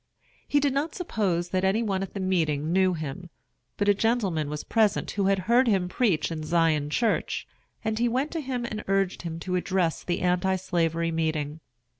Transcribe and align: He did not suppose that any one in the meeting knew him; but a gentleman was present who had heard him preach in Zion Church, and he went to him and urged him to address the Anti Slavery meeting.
He 0.47 0.59
did 0.59 0.73
not 0.73 0.95
suppose 0.95 1.49
that 1.49 1.63
any 1.63 1.83
one 1.83 2.01
in 2.01 2.09
the 2.11 2.19
meeting 2.19 2.73
knew 2.73 2.95
him; 2.95 3.29
but 3.77 3.87
a 3.87 3.93
gentleman 3.93 4.49
was 4.49 4.63
present 4.63 5.11
who 5.11 5.27
had 5.27 5.37
heard 5.37 5.67
him 5.67 5.87
preach 5.87 6.31
in 6.31 6.43
Zion 6.43 6.89
Church, 6.89 7.45
and 7.85 7.99
he 7.99 8.09
went 8.09 8.31
to 8.31 8.41
him 8.41 8.65
and 8.65 8.83
urged 8.87 9.21
him 9.21 9.39
to 9.41 9.55
address 9.55 10.03
the 10.03 10.21
Anti 10.21 10.55
Slavery 10.55 11.11
meeting. 11.11 11.59